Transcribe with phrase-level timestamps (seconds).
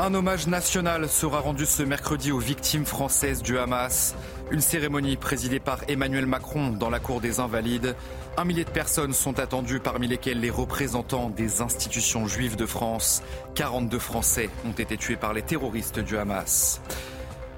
[0.00, 4.14] Un hommage national sera rendu ce mercredi aux victimes françaises du Hamas.
[4.52, 7.96] Une cérémonie présidée par Emmanuel Macron dans la cour des Invalides.
[8.36, 13.24] Un millier de personnes sont attendues, parmi lesquelles les représentants des institutions juives de France.
[13.56, 16.80] 42 Français ont été tués par les terroristes du Hamas.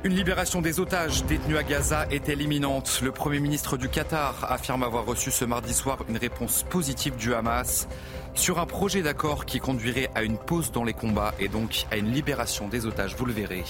[0.02, 4.82] Une libération des otages détenus à Gaza est-elle imminente Le Premier ministre du Qatar affirme
[4.82, 7.86] avoir reçu ce mardi soir une réponse positive du Hamas
[8.32, 11.98] sur un projet d'accord qui conduirait à une pause dans les combats et donc à
[11.98, 13.64] une libération des otages, vous le verrez.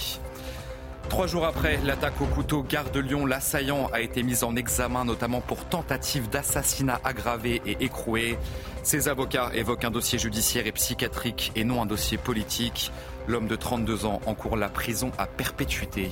[1.09, 5.03] Trois jours après l'attaque au couteau gare de Lyon, l'assaillant a été mis en examen
[5.03, 8.37] notamment pour tentative d'assassinat aggravé et écroué.
[8.83, 12.93] Ses avocats évoquent un dossier judiciaire et psychiatrique et non un dossier politique.
[13.27, 16.09] L'homme de 32 ans encourt la prison à perpétuité.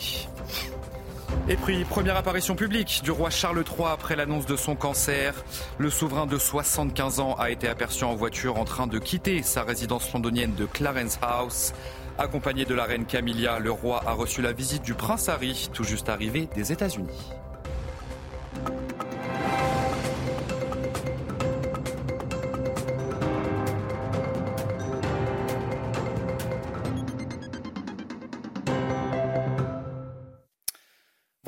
[1.47, 5.33] Et puis, première apparition publique du roi Charles III après l'annonce de son cancer.
[5.77, 9.63] Le souverain de 75 ans a été aperçu en voiture en train de quitter sa
[9.63, 11.73] résidence londonienne de Clarence House.
[12.17, 15.83] Accompagné de la reine Camilla, le roi a reçu la visite du prince Harry, tout
[15.83, 17.31] juste arrivé des États-Unis.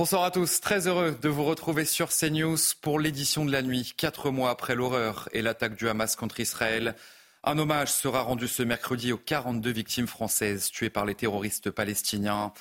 [0.01, 3.93] Bonsoir à tous, très heureux de vous retrouver sur CNews pour l'édition de la nuit,
[3.95, 6.95] quatre mois après l'horreur et l'attaque du Hamas contre Israël.
[7.43, 12.51] Un hommage sera rendu ce mercredi aux 42 victimes françaises tuées par les terroristes palestiniens.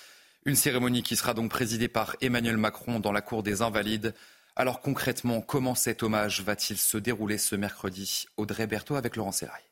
[0.45, 4.15] Une cérémonie qui sera donc présidée par Emmanuel Macron dans la cour des Invalides.
[4.55, 8.27] Alors concrètement, comment cet hommage va-t-il se dérouler ce mercredi?
[8.37, 9.63] Audrey Berthaud avec Laurent Serrail.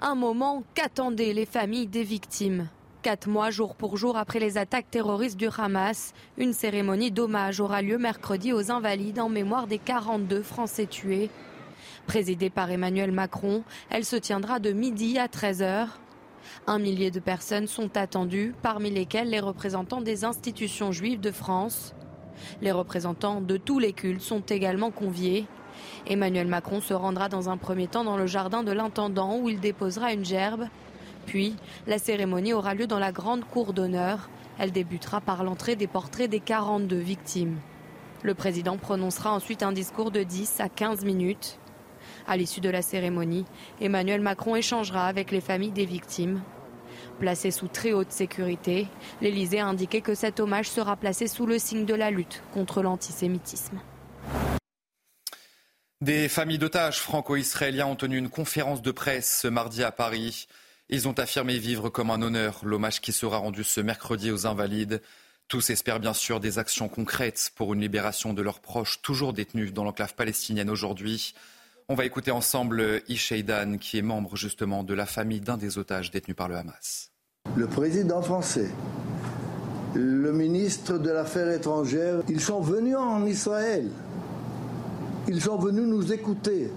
[0.00, 2.68] Un moment qu'attendaient les familles des victimes.
[3.00, 7.80] Quatre mois jour pour jour après les attaques terroristes du Hamas, une cérémonie d'hommage aura
[7.80, 11.30] lieu mercredi aux Invalides en mémoire des 42 Français tués.
[12.08, 15.86] Présidée par Emmanuel Macron, elle se tiendra de midi à 13h.
[16.66, 21.94] Un millier de personnes sont attendues, parmi lesquelles les représentants des institutions juives de France.
[22.62, 25.46] Les représentants de tous les cultes sont également conviés.
[26.08, 29.60] Emmanuel Macron se rendra dans un premier temps dans le jardin de l'intendant où il
[29.60, 30.66] déposera une gerbe
[31.28, 31.54] puis,
[31.86, 34.30] la cérémonie aura lieu dans la grande cour d'honneur.
[34.58, 37.58] Elle débutera par l'entrée des portraits des 42 victimes.
[38.22, 41.58] Le président prononcera ensuite un discours de 10 à 15 minutes.
[42.26, 43.44] À l'issue de la cérémonie,
[43.78, 46.40] Emmanuel Macron échangera avec les familles des victimes.
[47.20, 48.88] Placé sous très haute sécurité,
[49.20, 52.82] l'Élysée a indiqué que cet hommage sera placé sous le signe de la lutte contre
[52.82, 53.78] l'antisémitisme.
[56.00, 60.48] Des familles d'otages franco-israéliens ont tenu une conférence de presse ce mardi à Paris.
[60.90, 65.02] Ils ont affirmé vivre comme un honneur l'hommage qui sera rendu ce mercredi aux Invalides.
[65.46, 69.74] Tous espèrent bien sûr des actions concrètes pour une libération de leurs proches toujours détenus
[69.74, 71.34] dans l'enclave palestinienne aujourd'hui.
[71.90, 76.10] On va écouter ensemble Isheidan, qui est membre justement de la famille d'un des otages
[76.10, 77.10] détenus par le Hamas.
[77.54, 78.70] Le président français,
[79.94, 83.90] le ministre de l'Affaires étrangères, ils sont venus en Israël.
[85.28, 86.72] Ils sont venus nous écouter.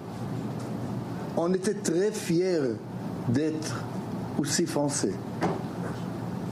[1.38, 2.75] On était très fiers
[3.29, 3.85] d'être
[4.40, 5.14] aussi français.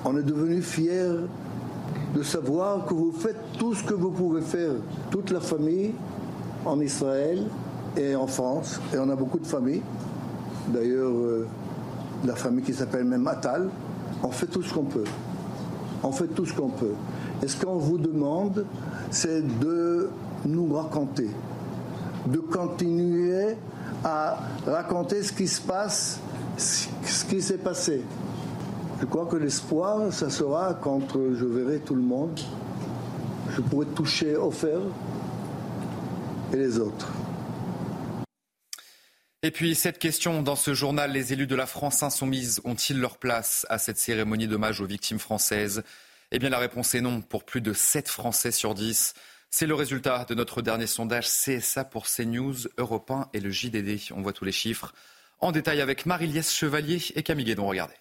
[0.05, 1.25] On est devenu fiers
[2.15, 4.71] de savoir que vous faites tout ce que vous pouvez faire,
[5.11, 5.93] toute la famille
[6.65, 7.43] en Israël
[7.97, 9.81] et en France, et on a beaucoup de familles.
[10.69, 11.47] D'ailleurs, euh,
[12.25, 13.69] la famille qui s'appelle même Atal,
[14.23, 15.05] on fait tout ce qu'on peut.
[16.03, 16.93] On fait tout ce qu'on peut.
[17.43, 18.65] Et ce qu'on vous demande,
[19.11, 20.09] c'est de
[20.45, 21.29] nous raconter,
[22.27, 23.55] de continuer
[24.03, 26.19] à raconter ce qui se passe
[26.59, 28.03] ce qui s'est passé.
[28.99, 32.39] Je crois que l'espoir, ça sera quand je verrai tout le monde.
[33.55, 34.79] Je pourrai toucher Ofer
[36.53, 37.07] et les autres.
[39.41, 43.17] Et puis cette question dans ce journal, les élus de la France insoumise ont-ils leur
[43.17, 45.83] place à cette cérémonie d'hommage aux victimes françaises?
[46.31, 49.13] Eh bien la réponse est non pour plus de 7 Français sur 10.
[49.49, 54.11] C'est le résultat de notre dernier sondage CSA pour CNews, Europe 1 et le JDD.
[54.13, 54.93] On voit tous les chiffres
[55.39, 57.67] en détail avec Marie-Liesse Chevalier et Camille Guédon.
[57.67, 57.95] Regardez.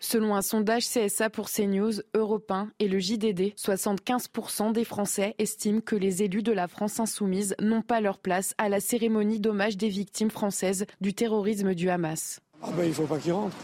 [0.00, 5.80] Selon un sondage CSA pour CNews, Europe 1 et le JDD, 75% des Français estiment
[5.80, 9.76] que les élus de la France insoumise n'ont pas leur place à la cérémonie d'hommage
[9.76, 12.38] des victimes françaises du terrorisme du Hamas.
[12.62, 13.56] Ah ben, il ne faut pas qu'ils rentrent.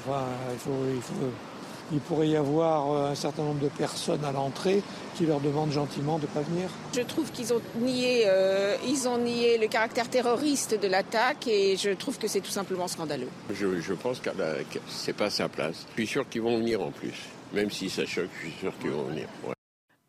[0.52, 1.00] il faut il
[2.00, 4.82] pourrait y avoir euh, un certain nombre de personnes à l'entrée
[5.14, 6.68] qui leur demandent gentiment de ne pas venir.
[6.94, 11.76] Je trouve qu'ils ont nié, euh, ils ont nié le caractère terroriste de l'attaque et
[11.76, 13.28] je trouve que c'est tout simplement scandaleux.
[13.52, 14.30] Je, pense que
[14.88, 15.86] c'est pas sa place.
[15.96, 17.14] Je suis sûr qu'ils vont venir en plus.
[17.52, 19.28] Même si ça choque, je suis sûr qu'ils vont venir.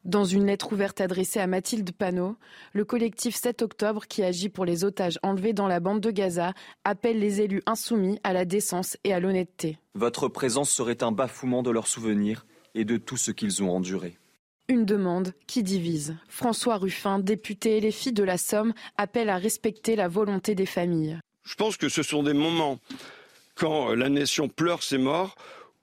[0.06, 2.36] Dans une lettre ouverte adressée à Mathilde Panot,
[2.74, 6.54] le collectif 7 octobre, qui agit pour les otages enlevés dans la bande de Gaza,
[6.84, 9.80] appelle les élus insoumis à la décence et à l'honnêteté.
[9.96, 14.20] Votre présence serait un bafouement de leurs souvenirs et de tout ce qu'ils ont enduré.
[14.68, 16.16] Une demande qui divise.
[16.28, 20.68] François Ruffin, député et les filles de la Somme, appelle à respecter la volonté des
[20.68, 21.20] familles.
[21.46, 22.78] Je pense que ce sont des moments
[23.56, 25.36] quand la nation pleure ses morts,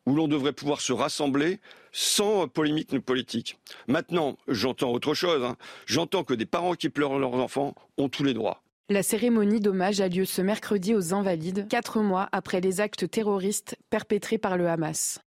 [0.06, 1.58] où l'on devrait pouvoir se rassembler
[1.92, 3.58] sans polémique politique.
[3.86, 5.44] Maintenant, j'entends autre chose.
[5.44, 5.56] Hein.
[5.86, 8.62] J'entends que des parents qui pleurent leurs enfants ont tous les droits.
[8.88, 13.76] La cérémonie d'hommage a lieu ce mercredi aux Invalides, quatre mois après les actes terroristes
[13.90, 15.20] perpétrés par le Hamas.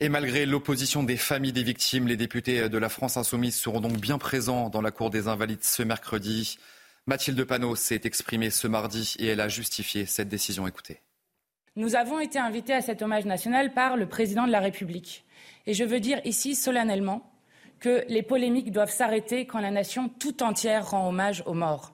[0.00, 3.98] Et malgré l'opposition des familles des victimes, les députés de la France insoumise seront donc
[3.98, 6.58] bien présents dans la cour des Invalides ce mercredi.
[7.06, 10.66] Mathilde Panot s'est exprimée ce mardi et elle a justifié cette décision.
[10.66, 11.00] Écoutez.
[11.76, 15.24] Nous avons été invités à cet hommage national par le président de la République.
[15.66, 17.30] Et je veux dire ici solennellement
[17.80, 21.92] que les polémiques doivent s'arrêter quand la nation tout entière rend hommage aux morts.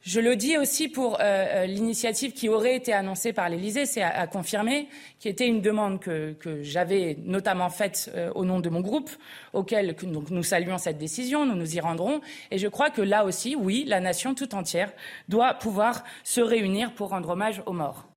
[0.00, 4.02] Je le dis aussi pour euh, euh, l'initiative qui aurait été annoncée par l'Élysée, c'est
[4.02, 4.88] à, confirmer,
[5.20, 9.10] qui était une demande que, j'avais notamment faite euh, au nom de mon groupe,
[9.52, 12.20] auquel nous saluons cette décision, nous nous y rendrons.
[12.50, 14.92] Et je crois que là aussi, oui, la nation tout entière
[15.28, 18.07] doit pouvoir se réunir pour rendre hommage aux morts.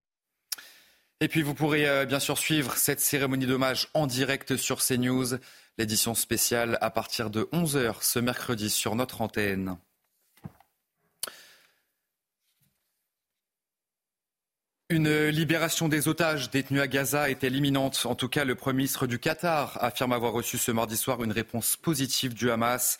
[1.23, 5.38] Et puis vous pourrez euh, bien sûr suivre cette cérémonie d'hommage en direct sur CNews,
[5.77, 9.77] l'édition spéciale à partir de 11h ce mercredi sur notre antenne.
[14.89, 18.01] Une libération des otages détenus à Gaza est-elle imminente?
[18.06, 21.31] En tout cas, le Premier ministre du Qatar affirme avoir reçu ce mardi soir une
[21.31, 22.97] réponse positive du Hamas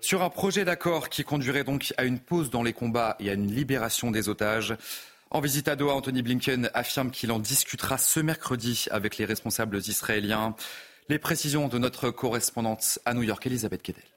[0.00, 3.32] sur un projet d'accord qui conduirait donc à une pause dans les combats et à
[3.32, 4.76] une libération des otages.
[5.34, 9.78] En visite à Doha, Anthony Blinken affirme qu'il en discutera ce mercredi avec les responsables
[9.78, 10.54] israéliens.
[11.08, 14.13] Les précisions de notre correspondante à New York, Elisabeth Kedel.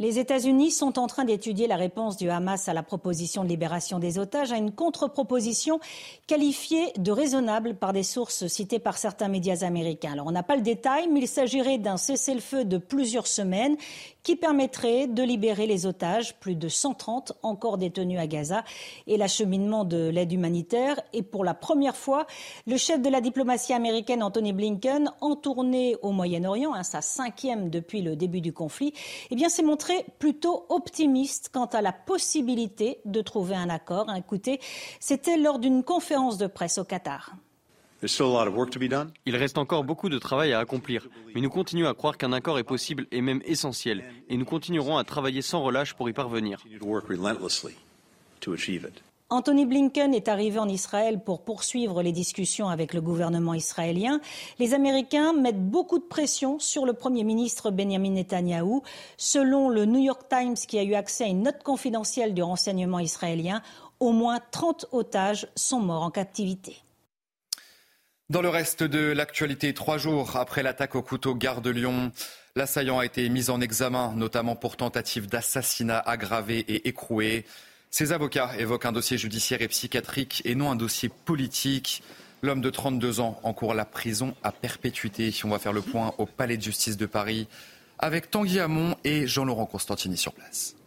[0.00, 3.98] Les États-Unis sont en train d'étudier la réponse du Hamas à la proposition de libération
[3.98, 5.80] des otages, à une contre-proposition
[6.28, 10.12] qualifiée de raisonnable par des sources citées par certains médias américains.
[10.12, 13.76] Alors, on n'a pas le détail, mais il s'agirait d'un cessez-le-feu de plusieurs semaines
[14.22, 18.62] qui permettrait de libérer les otages, plus de 130 encore détenus à Gaza,
[19.08, 21.00] et l'acheminement de l'aide humanitaire.
[21.12, 22.28] Et pour la première fois,
[22.68, 27.68] le chef de la diplomatie américaine, Anthony Blinken, en tournée au Moyen-Orient, hein, sa cinquième
[27.68, 28.92] depuis le début du conflit,
[29.30, 29.87] eh bien, s'est montré
[30.18, 34.06] plutôt optimiste quant à la possibilité de trouver un accord.
[34.16, 34.60] Écoutez,
[35.00, 37.32] c'était lors d'une conférence de presse au Qatar.
[39.26, 42.58] Il reste encore beaucoup de travail à accomplir, mais nous continuons à croire qu'un accord
[42.58, 46.62] est possible et même essentiel, et nous continuerons à travailler sans relâche pour y parvenir.
[49.30, 54.22] Anthony Blinken est arrivé en Israël pour poursuivre les discussions avec le gouvernement israélien.
[54.58, 58.82] Les Américains mettent beaucoup de pression sur le Premier ministre Benjamin Netanyahou.
[59.18, 63.00] Selon le New York Times, qui a eu accès à une note confidentielle du renseignement
[63.00, 63.60] israélien,
[64.00, 66.82] au moins 30 otages sont morts en captivité.
[68.30, 72.12] Dans le reste de l'actualité, trois jours après l'attaque au couteau gare de Lyon,
[72.56, 77.44] l'assaillant a été mis en examen, notamment pour tentative d'assassinat aggravé et écroué.
[77.90, 82.02] Ses avocats évoquent un dossier judiciaire et psychiatrique et non un dossier politique.
[82.42, 85.34] L'homme de 32 ans encourt la prison à perpétuité.
[85.44, 87.48] On va faire le point au Palais de justice de Paris
[87.98, 90.77] avec Tanguy Hamon et Jean-Laurent Constantini sur place.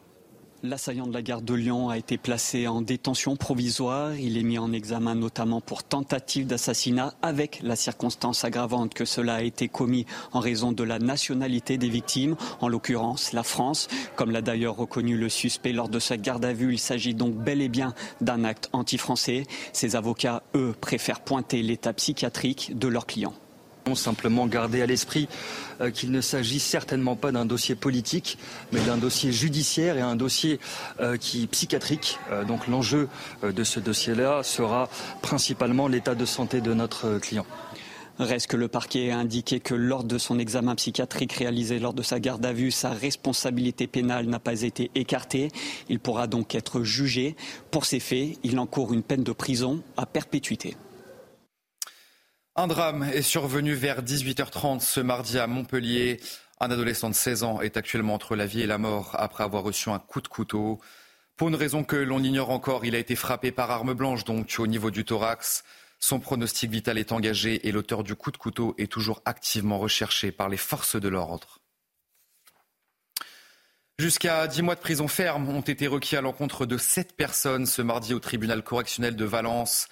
[0.63, 4.13] L'assaillant de la gare de Lyon a été placé en détention provisoire.
[4.13, 9.35] Il est mis en examen notamment pour tentative d'assassinat avec la circonstance aggravante que cela
[9.35, 13.87] a été commis en raison de la nationalité des victimes, en l'occurrence la France.
[14.15, 17.33] Comme l'a d'ailleurs reconnu le suspect lors de sa garde à vue, il s'agit donc
[17.33, 19.47] bel et bien d'un acte anti-français.
[19.73, 23.07] Ses avocats, eux, préfèrent pointer l'état psychiatrique de leurs
[23.95, 25.27] Simplement garder à l'esprit
[25.81, 28.37] euh, qu'il ne s'agit certainement pas d'un dossier politique,
[28.71, 30.59] mais d'un dossier judiciaire et un dossier
[30.99, 32.19] euh, qui psychiatrique.
[32.31, 33.09] Euh, donc l'enjeu
[33.43, 34.89] de ce dossier-là sera
[35.21, 37.45] principalement l'état de santé de notre client.
[38.19, 42.03] Reste que le parquet a indiqué que lors de son examen psychiatrique réalisé lors de
[42.03, 45.49] sa garde à vue, sa responsabilité pénale n'a pas été écartée.
[45.89, 47.35] Il pourra donc être jugé.
[47.71, 50.75] Pour ces faits, il encourt une peine de prison à perpétuité.
[52.61, 56.19] Un drame est survenu vers 18h30 ce mardi à Montpellier.
[56.59, 59.63] Un adolescent de 16 ans est actuellement entre la vie et la mort après avoir
[59.63, 60.79] reçu un coup de couteau.
[61.37, 64.57] Pour une raison que l'on ignore encore, il a été frappé par arme blanche, donc
[64.59, 65.63] au niveau du thorax.
[65.97, 70.31] Son pronostic vital est engagé et l'auteur du coup de couteau est toujours activement recherché
[70.31, 71.61] par les forces de l'ordre.
[73.97, 77.81] Jusqu'à 10 mois de prison ferme ont été requis à l'encontre de sept personnes ce
[77.81, 79.87] mardi au tribunal correctionnel de Valence.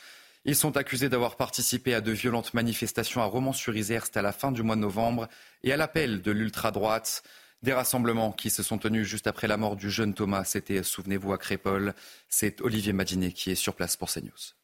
[0.45, 4.63] Ils sont accusés d'avoir participé à de violentes manifestations à Romans-sur-Isère, à la fin du
[4.63, 5.27] mois de novembre,
[5.63, 7.23] et à l'appel de l'ultra-droite.
[7.61, 10.45] Des rassemblements qui se sont tenus juste après la mort du jeune Thomas.
[10.45, 11.93] C'était, souvenez-vous, à Crépole.
[12.29, 14.58] C'est Olivier Madinet qui est sur place pour CNews.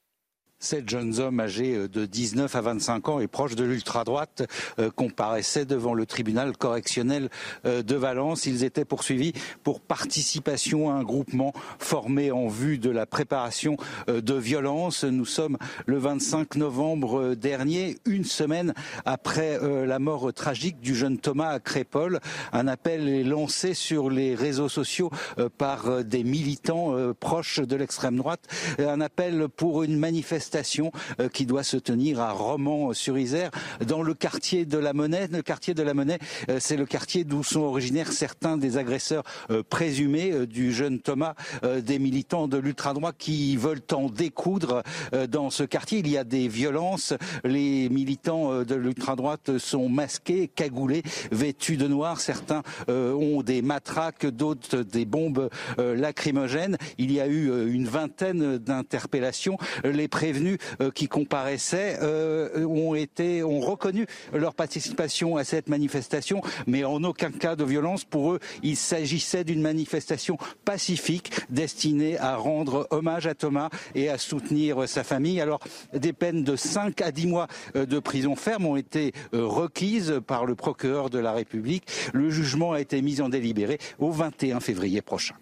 [0.65, 4.89] Sept jeunes hommes âgés euh, de 19 à 25 ans et proches de l'ultra-droite euh,
[4.89, 7.29] comparaissaient devant le tribunal correctionnel
[7.67, 8.48] euh, de Valence.
[8.48, 14.34] Ils étaient poursuivis pour participation à un groupement formé en vue de la préparation de
[14.34, 15.03] violences.
[15.03, 18.74] Nous sommes le 25 novembre dernier, une semaine
[19.05, 22.19] après la mort tragique du jeune Thomas à Crépole.
[22.53, 25.12] Un appel est lancé sur les réseaux sociaux
[25.57, 28.48] par des militants proches de l'extrême droite.
[28.79, 33.51] Un appel pour une manifestation euh, qui doit se tenir à Romans-sur-Isère,
[33.85, 35.27] dans le quartier de la Monnaie.
[35.29, 36.19] Le quartier de la Monnaie,
[36.50, 41.35] euh, c'est le quartier d'où sont originaires certains des agresseurs euh, présumés du jeune Thomas,
[41.83, 44.83] des militants de l'ultra-droite qui veulent en découdre
[45.29, 46.00] dans ce quartier.
[46.00, 47.13] Il y a des violences.
[47.43, 52.19] Les militants de l'ultra-droite sont masqués, cagoulés, vêtus de noir.
[52.19, 56.77] Certains ont des matraques, d'autres des bombes lacrymogènes.
[56.97, 59.57] Il y a eu une vingtaine d'interpellations.
[59.83, 60.35] Les prévenus
[60.82, 67.04] euh, qui comparaissaient euh, ont été ont reconnu leur participation à cette manifestation, mais en
[67.04, 68.04] aucun cas de violence.
[68.06, 74.18] Pour eux, il s'agissait d'une manifestation pacifique destinée à rendre hommage à Thomas et à
[74.18, 75.42] soutenir sa famille.
[75.42, 75.60] Alors,
[75.94, 80.46] des peines de 5 à 10 mois euh, de prison ferme ont été requises par
[80.46, 81.88] le procureur de la République.
[82.13, 85.36] Le jugement a été mis en délibéré au 21 février prochain.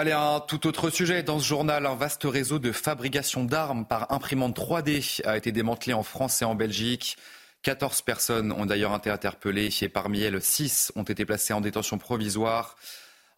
[0.00, 1.24] Allez, un tout autre sujet.
[1.24, 5.92] Dans ce journal, un vaste réseau de fabrication d'armes par imprimante 3D a été démantelé
[5.92, 7.16] en France et en Belgique.
[7.62, 11.98] 14 personnes ont d'ailleurs été interpellées et parmi elles, 6 ont été placées en détention
[11.98, 12.76] provisoire.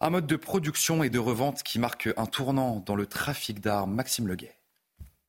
[0.01, 3.95] Un mode de production et de revente qui marque un tournant dans le trafic d'armes.
[3.95, 4.55] Maxime Leguet.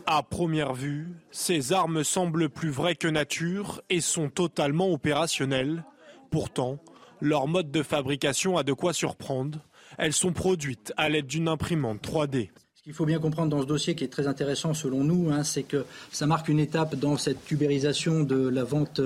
[0.04, 5.82] À première vue, ces armes semblent plus vraies que nature et sont totalement opérationnelles.
[6.30, 6.78] Pourtant,
[7.22, 9.60] leur mode de fabrication a de quoi surprendre.
[9.98, 12.50] Elles sont produites à l'aide d'une imprimante 3D.
[12.82, 15.44] Ce qu'il faut bien comprendre dans ce dossier qui est très intéressant selon nous, hein,
[15.44, 19.00] c'est que ça marque une étape dans cette tubérisation de la vente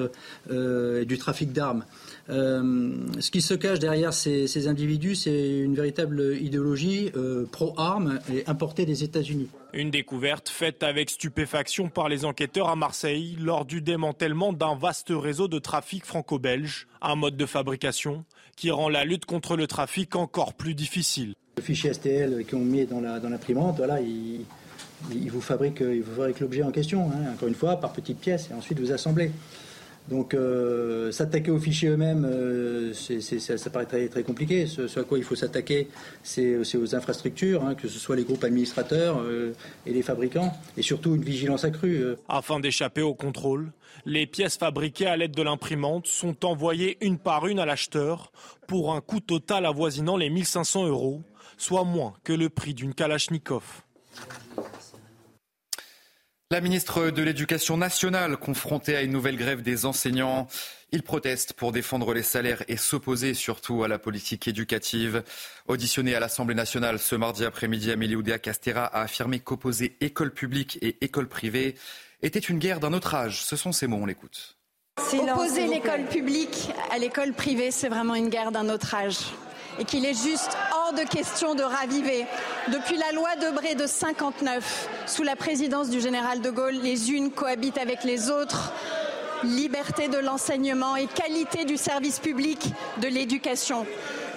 [0.51, 1.85] euh, et du trafic d'armes.
[2.29, 8.45] Euh, ce qui se cache derrière ces, individus, c'est une véritable idéologie euh, pro-armes et
[8.47, 9.49] importée des États-Unis.
[9.73, 15.11] Une découverte faite avec stupéfaction par les enquêteurs à Marseille lors du démantèlement d'un vaste
[15.11, 18.25] réseau de trafic franco-belge, un mode de fabrication
[18.57, 21.35] qui rend la lutte contre le trafic encore plus difficile.
[21.59, 24.47] Le fichier STL qu'on met dans l'imprimante, voilà, il,
[25.31, 25.81] vous fabrique,
[26.41, 29.31] l'objet en question, hein, encore une fois, par petites pièces, et ensuite vous assemblez.
[30.09, 34.67] Donc euh, s'attaquer aux fichiers eux-mêmes, euh, ça, paraît très, compliqué.
[34.67, 35.89] Ce, à quoi il faut s'attaquer,
[36.23, 39.53] c'est aux infrastructures, hein, que ce soit les groupes administrateurs euh,
[39.85, 42.05] et les fabricants, et surtout une vigilance accrue.
[42.29, 43.73] Afin d'échapper au contrôle,
[44.05, 48.31] les pièces fabriquées à l'aide de l'imprimante sont envoyées une par une à l'acheteur
[48.69, 51.23] pour un coût total avoisinant les 1500 euros,
[51.57, 53.83] soit moins que le prix d'une Kalachnikov.
[56.53, 60.47] La ministre de l'Éducation nationale, confrontée à une nouvelle grève des enseignants,
[60.93, 65.25] il proteste pour défendre les salaires et s'opposer surtout à la politique éducative.
[65.67, 70.79] Auditionnée à l'Assemblée nationale ce mardi après-midi, Amélie Oudéa Castera a affirmé qu'opposer école publique
[70.83, 71.75] et école privée
[72.23, 73.43] était une guerre d'un autre âge.
[73.43, 74.57] Ce sont ces mots, on l'écoute.
[74.99, 79.19] Opposer l'école publique à l'école privée, c'est vraiment une guerre d'un autre âge
[79.79, 82.27] et qu'il est juste hors de question de raviver.
[82.69, 87.31] Depuis la loi Debré de 59, sous la présidence du général de Gaulle, les unes
[87.31, 88.73] cohabitent avec les autres.
[89.45, 93.87] Liberté de l'enseignement et qualité du service public de l'éducation.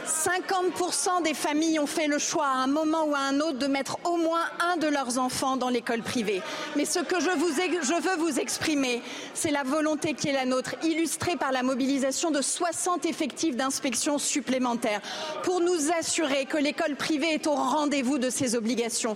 [0.09, 3.67] 50% des familles ont fait le choix à un moment ou à un autre de
[3.67, 6.41] mettre au moins un de leurs enfants dans l'école privée.
[6.75, 9.01] Mais ce que je, veux vous exprimer,
[9.33, 14.17] c'est la volonté qui est la nôtre, illustrée par la mobilisation de 60 effectifs d'inspection
[14.17, 15.01] supplémentaires,
[15.43, 19.15] pour nous assurer que l'école privée est au rendez-vous de ses obligations.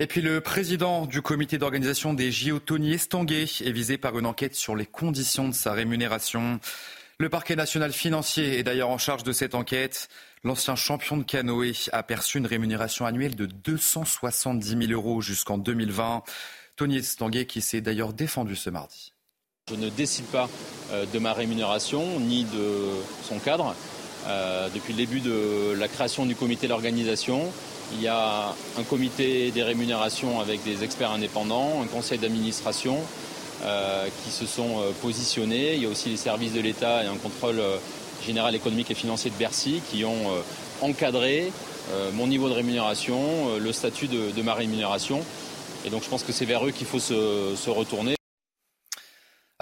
[0.00, 4.26] Et puis le président du comité d'organisation des JO, Tony Estanguet, est visé par une
[4.26, 6.58] enquête sur les conditions de sa rémunération.
[7.22, 10.08] Le parquet national financier est d'ailleurs en charge de cette enquête.
[10.42, 16.24] L'ancien champion de canoë a perçu une rémunération annuelle de 270 000 euros jusqu'en 2020.
[16.74, 19.12] Tony Estanguet qui s'est d'ailleurs défendu ce mardi.
[19.70, 20.50] Je ne décide pas
[20.90, 22.88] euh, de ma rémunération ni de
[23.22, 23.76] son cadre.
[24.26, 27.52] Euh, depuis le début de la création du comité d'organisation,
[27.92, 32.98] il y a un comité des rémunérations avec des experts indépendants, un conseil d'administration
[34.24, 35.74] qui se sont positionnés.
[35.74, 37.62] Il y a aussi les services de l'État et un contrôle
[38.24, 40.30] général économique et financier de Bercy qui ont
[40.80, 41.52] encadré
[42.12, 45.24] mon niveau de rémunération, le statut de, ma rémunération.
[45.84, 48.16] Et donc je pense que c'est vers eux qu'il faut se retourner.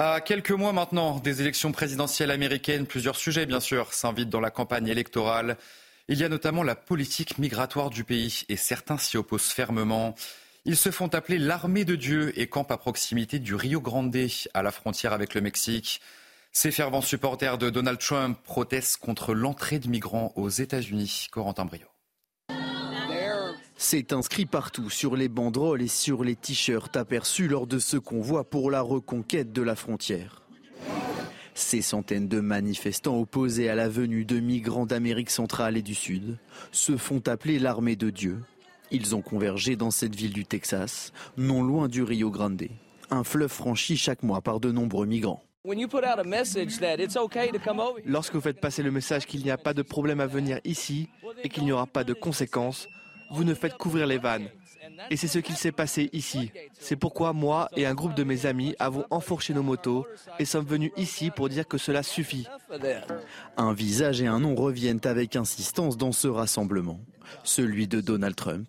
[0.03, 4.51] À quelques mois maintenant des élections présidentielles américaines, plusieurs sujets, bien sûr, s'invitent dans la
[4.51, 5.59] campagne électorale.
[6.09, 10.15] Il y a notamment la politique migratoire du pays et certains s'y opposent fermement.
[10.67, 14.15] Ils se font appeler l'armée de Dieu et campent à proximité du Rio Grande,
[14.53, 16.03] à la frontière avec le Mexique.
[16.53, 21.29] Ces fervents supporters de Donald Trump protestent contre l'entrée de migrants aux États-Unis.
[21.31, 21.87] Corentin Brio.
[23.77, 28.45] C'est inscrit partout sur les banderoles et sur les t-shirts aperçus lors de ce convoi
[28.45, 30.43] pour la reconquête de la frontière.
[31.55, 36.37] Ces centaines de manifestants opposés à la venue de migrants d'Amérique centrale et du Sud
[36.71, 38.43] se font appeler l'armée de Dieu.
[38.93, 42.65] Ils ont convergé dans cette ville du Texas, non loin du Rio Grande,
[43.11, 45.45] un fleuve franchi chaque mois par de nombreux migrants.
[48.05, 51.09] Lorsque vous faites passer le message qu'il n'y a pas de problème à venir ici
[51.45, 52.89] et qu'il n'y aura pas de conséquences,
[53.31, 54.49] vous ne faites couvrir les vannes.
[55.11, 56.51] Et c'est ce qu'il s'est passé ici.
[56.79, 60.07] C'est pourquoi moi et un groupe de mes amis avons enfourché nos motos
[60.39, 62.47] et sommes venus ici pour dire que cela suffit.
[63.57, 67.01] Un visage et un nom reviennent avec insistance dans ce rassemblement,
[67.45, 68.69] celui de Donald Trump.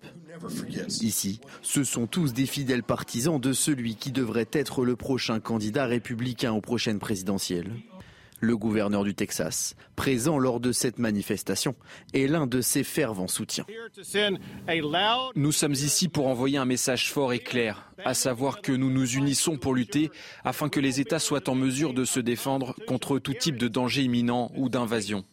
[1.01, 5.85] Ici, ce sont tous des fidèles partisans de celui qui devrait être le prochain candidat
[5.85, 7.71] républicain aux prochaines présidentielles.
[8.43, 11.75] Le gouverneur du Texas, présent lors de cette manifestation,
[12.15, 13.67] est l'un de ses fervents soutiens.
[15.36, 19.13] Nous sommes ici pour envoyer un message fort et clair, à savoir que nous nous
[19.13, 20.10] unissons pour lutter
[20.43, 24.01] afin que les États soient en mesure de se défendre contre tout type de danger
[24.01, 25.24] imminent ou d'invasion.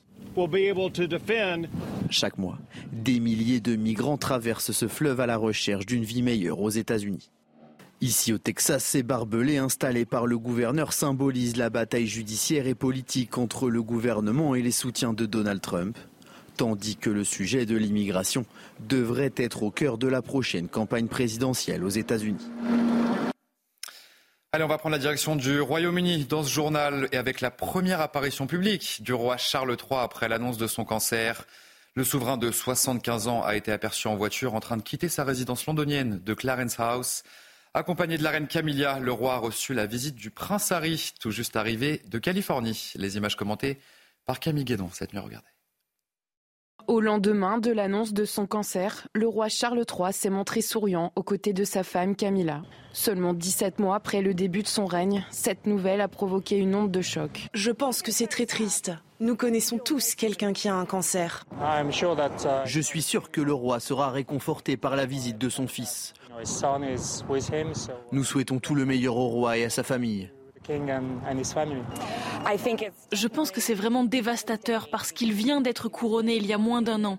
[2.11, 2.59] Chaque mois,
[2.93, 7.31] des milliers de migrants traversent ce fleuve à la recherche d'une vie meilleure aux États-Unis.
[8.01, 13.39] Ici au Texas, ces barbelés installés par le gouverneur symbolisent la bataille judiciaire et politique
[13.39, 15.99] entre le gouvernement et les soutiens de Donald Trump,
[16.57, 18.47] tandis que le sujet de l'immigration
[18.79, 22.49] devrait être au cœur de la prochaine campagne présidentielle aux États-Unis.
[24.53, 28.01] Allez, on va prendre la direction du Royaume-Uni dans ce journal et avec la première
[28.01, 31.47] apparition publique du roi Charles III après l'annonce de son cancer.
[31.97, 35.25] Le souverain de 75 ans a été aperçu en voiture en train de quitter sa
[35.25, 37.25] résidence londonienne de Clarence House.
[37.75, 41.31] Accompagné de la reine Camilla, le roi a reçu la visite du prince Harry, tout
[41.31, 42.93] juste arrivé de Californie.
[42.97, 43.79] Les images commentées
[44.25, 45.49] par Camille Guédon cette nuit, regardez.
[46.87, 51.23] Au lendemain de l'annonce de son cancer, le roi Charles III s'est montré souriant aux
[51.23, 52.63] côtés de sa femme Camilla.
[52.95, 56.91] Seulement 17 mois après le début de son règne, cette nouvelle a provoqué une onde
[56.91, 57.49] de choc.
[57.53, 58.93] Je pense que c'est très triste.
[59.21, 61.45] Nous connaissons tous quelqu'un qui a un cancer.
[62.65, 66.15] Je suis sûr que le roi sera réconforté par la visite de son fils.
[68.13, 70.31] Nous souhaitons tout le meilleur au roi et à sa famille.
[73.13, 76.83] Je pense que c'est vraiment dévastateur parce qu'il vient d'être couronné il y a moins
[76.83, 77.19] d'un an.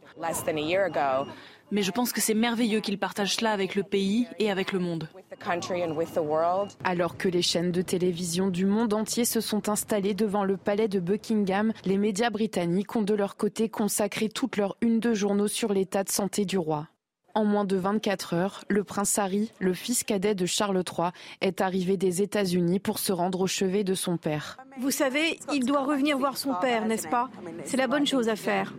[1.72, 4.80] Mais je pense que c'est merveilleux qu'il partage cela avec le pays et avec le
[4.80, 5.08] monde.
[6.84, 10.88] Alors que les chaînes de télévision du monde entier se sont installées devant le palais
[10.88, 15.48] de Buckingham, les médias britanniques ont de leur côté consacré toute leur une de journaux
[15.48, 16.88] sur l'état de santé du roi.
[17.36, 21.10] En moins de 24 heures, le prince Harry, le fils cadet de Charles III,
[21.42, 24.58] est arrivé des États-Unis pour se rendre au chevet de son père.
[24.80, 27.30] Vous savez, il doit revenir voir son père, n'est-ce pas?
[27.66, 28.74] C'est la bonne chose à faire.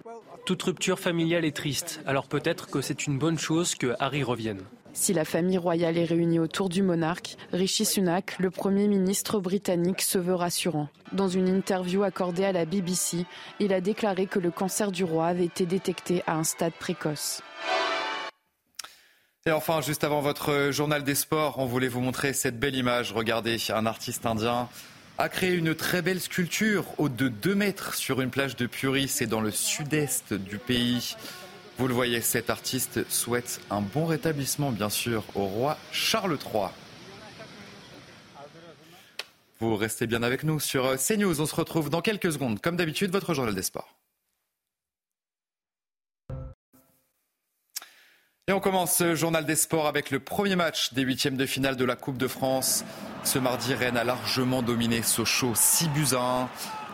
[0.46, 4.62] Toute rupture familiale est triste, alors peut-être que c'est une bonne chose que Harry revienne.
[4.92, 10.02] Si la famille royale est réunie autour du monarque, Rishi Sunak, le Premier ministre britannique,
[10.02, 10.88] se veut rassurant.
[11.12, 13.24] Dans une interview accordée à la BBC,
[13.60, 17.42] il a déclaré que le cancer du roi avait été détecté à un stade précoce.
[19.46, 23.12] Et enfin, juste avant votre journal des sports, on voulait vous montrer cette belle image.
[23.12, 24.68] Regardez, un artiste indien
[25.16, 29.08] a créé une très belle sculpture haute de 2 mètres sur une plage de Puri,
[29.08, 31.16] c'est dans le sud-est du pays.
[31.78, 36.68] Vous le voyez, cet artiste souhaite un bon rétablissement, bien sûr, au roi Charles III.
[39.58, 41.40] Vous restez bien avec nous sur CNews.
[41.40, 42.60] On se retrouve dans quelques secondes.
[42.60, 43.94] Comme d'habitude, votre journal des sports.
[48.50, 51.76] Et on commence ce journal des sports avec le premier match des huitièmes de finale
[51.76, 52.84] de la Coupe de France.
[53.22, 56.48] Ce mardi, Rennes a largement dominé Sochaux 6 buts à 1.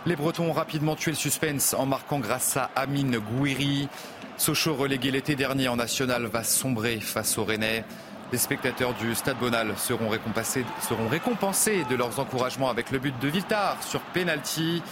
[0.05, 3.88] Les Bretons ont rapidement tué le suspense en marquant grâce à Amine Gouiri.
[4.37, 7.87] Sochaux, relégué l'été dernier en national, va sombrer face aux Rennais.
[8.33, 13.19] Les spectateurs du Stade Bonal seront récompensés, seront récompensés de leurs encouragements avec le but
[13.19, 14.83] de Viltard sur penalty.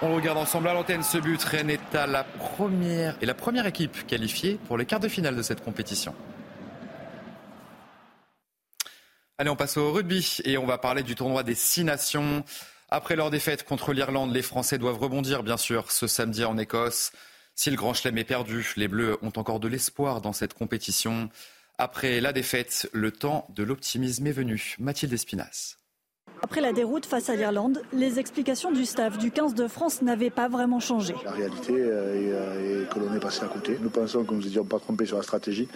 [0.00, 1.42] On regarde ensemble à l'antenne ce but.
[1.42, 5.34] Rennes est à la première et la première équipe qualifiée pour les quarts de finale
[5.34, 6.14] de cette compétition.
[9.38, 12.44] Allez, on passe au rugby et on va parler du tournoi des six nations.
[12.90, 17.10] Après leur défaite contre l'Irlande, les Français doivent rebondir, bien sûr, ce samedi en Écosse.
[17.56, 21.28] Si le Grand Chelem est perdu, les Bleus ont encore de l'espoir dans cette compétition.
[21.76, 24.76] Après la défaite, le temps de l'optimisme est venu.
[24.78, 25.76] Mathilde Espinas.
[26.42, 30.30] Après la déroute face à l'Irlande, les explications du staff du 15 de France n'avaient
[30.30, 31.14] pas vraiment changé.
[31.24, 33.78] La réalité euh, est que l'on est passé à côté.
[33.80, 35.68] Nous pensons que nous n'étions pas trompés sur la stratégie.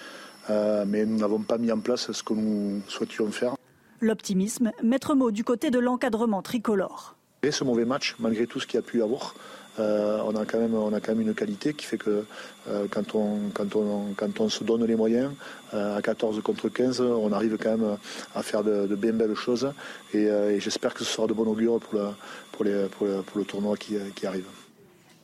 [0.50, 3.54] Euh, mais nous n'avons pas mis en place ce que nous souhaitions faire.
[4.00, 7.16] L'optimisme, maître mot du côté de l'encadrement tricolore.
[7.44, 9.34] Et ce mauvais match, malgré tout ce qu'il y a pu avoir,
[9.80, 12.24] euh, on, a quand même, on a quand même une qualité qui fait que
[12.68, 15.32] euh, quand, on, quand, on, quand on se donne les moyens,
[15.72, 17.96] à 14 contre 15, on arrive quand même
[18.34, 19.72] à faire de, bien belles choses.
[20.14, 20.28] Et,
[20.60, 22.08] j'espère que ce sera de bon augure pour le,
[22.52, 24.46] pour les, pour pour le tournoi qui, qui arrive.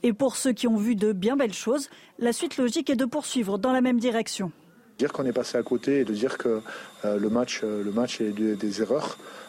[0.03, 3.05] Et pour ceux qui ont vu de bien belles choses, la suite logique est de
[3.05, 4.53] poursuivre dans la même direction.
[4.99, 6.61] Dire qu'on est passé à côté et de dire que
[7.05, 9.48] euh, le, match, euh, le match est des, erreurs, euh,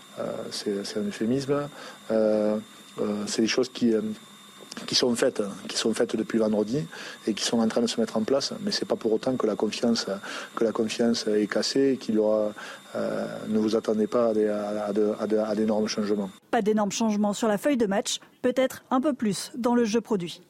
[0.52, 1.68] c'est un euphémisme.
[3.28, 3.94] c'est des choses qui,
[4.86, 6.86] qui, sont faites, qui sont faites depuis vendredi
[7.28, 8.54] et qui sont en train de se mettre en place.
[8.62, 10.08] Mais ce n'est pas pour autant que la confiance,
[10.56, 12.54] que la confiance est cassée et qu'il aura.
[12.96, 16.30] ne vous attendez pas à d'énormes changements.
[16.52, 20.02] Pas d'énormes changements sur la feuille de match, peut-être un peu plus dans le jeu
[20.02, 20.42] produit.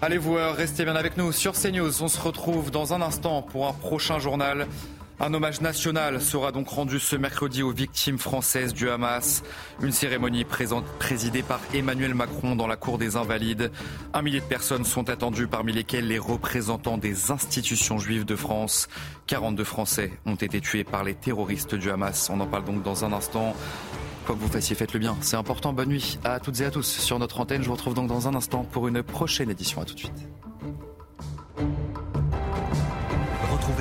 [0.00, 2.04] Allez vous restez bien avec nous sur CNews.
[2.04, 4.68] On se retrouve dans un instant pour un prochain journal.
[5.20, 9.42] Un hommage national sera donc rendu ce mercredi aux victimes françaises du Hamas.
[9.82, 13.72] Une cérémonie présidée par Emmanuel Macron dans la cour des Invalides.
[14.14, 18.88] Un millier de personnes sont attendues, parmi lesquelles les représentants des institutions juives de France.
[19.26, 22.30] 42 Français ont été tués par les terroristes du Hamas.
[22.30, 23.56] On en parle donc dans un instant.
[24.24, 25.16] Quoi que vous fassiez, faites-le bien.
[25.20, 25.72] C'est important.
[25.72, 27.62] Bonne nuit à toutes et à tous sur notre antenne.
[27.62, 29.80] Je vous retrouve donc dans un instant pour une prochaine édition.
[29.80, 30.28] À tout de suite.